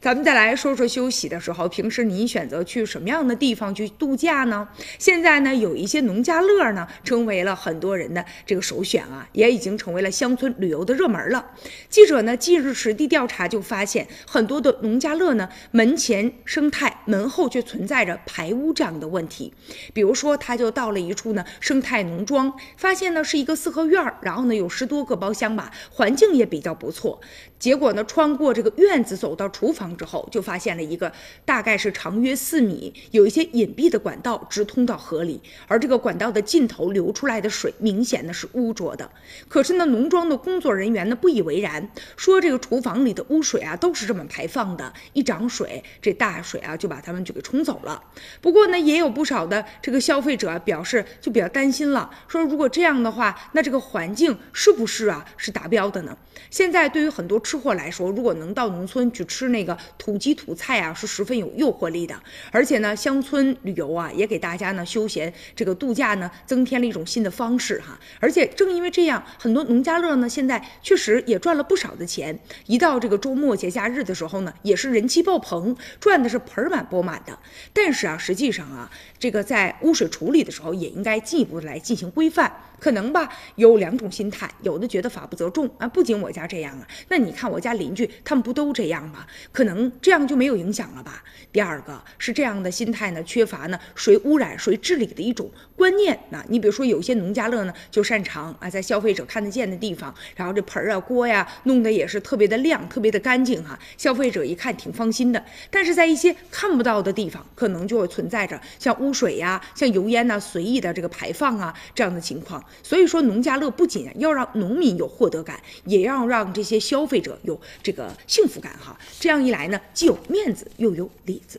[0.00, 4.68] 咱们再来说说休息的时候，平时您选择去什么样的地方去度假呢？
[4.98, 11.44] 现在呢，有一些农家乐呢，成为了很多人的这个首选啊，也已经成为了乡村旅游的热门了。
[11.88, 19.52] 记者呢，近日实地调查就发现，很多的农家乐呢，门前生态，门后却存在着排污这样的问题。
[19.92, 27.20] 比如说，他就到了一处呢生态农庄，发现呢是一个四合院儿，然后呢有十多个包厢吧，环境也比较不错。
[27.58, 31.12] 结果呢，穿过这个院子走到厨房之后，就发现了一个
[31.44, 39.10] 大概是长约四米、有一些隐蔽的管道直通到河里，而这个管道的尽头流出来的水明显的是污浊的。
[39.48, 41.86] 可是呢，农庄的工作人员呢不以为然，
[42.16, 48.02] 说这个厨房里的污水啊都是这么排放的，一涨水这大水啊就把他们就给冲走了。
[48.40, 56.16] 不过呢，也有不少的这个消费者表示就比较担心了，说如果这样的话，那这个环境是不是啊是达标的呢？
[56.50, 62.14] 现在对于很多吃货来说，如果能到农村去吃那个土鸡土菜啊，是十分有诱惑力的。
[62.50, 67.98] 而且呢，乡村旅游啊，也给大家呢休闲这个度假呢增添了一种新的方式哈。
[68.20, 72.38] 而且正因为这样，很多农家乐呢现在确实也赚了不少的钱。
[72.66, 77.38] 一到这个周末节假日的时候呢，也是人气爆棚，赚的是盆满钵满的。
[77.72, 82.52] 但是啊，实际上啊，这个在污水处理的时候，也应该进一步的来进行规范。
[82.78, 89.26] 可能吧，有两种心态，有的觉得法不责众啊，不仅我家这样啊，那你看我家邻居他们不都这样吗？
[89.50, 91.22] 可能这样就没有影响了吧？
[91.52, 96.44] 第二个是这样的心态呢，缺乏呢谁污染谁治理的一种观念啊。
[96.48, 105.42] 你比如说有些农家乐呢，就擅长啊在消费者看得见的地方，然后这盆儿啊锅呀弄得也是特别的亮，特别的干净哈，消费者一看挺放心的。
[105.70, 112.62] 但是在一些看不到的地方，可能就会存在着像污水呀、像油烟呐随意的这个排放啊这样的情况。
[112.82, 118.98] 所以说，农家乐不仅要让农民有获得感，也要让这些消费者有这个幸福感哈。
[119.18, 121.58] 这样一来来呢，既有面子又有里子。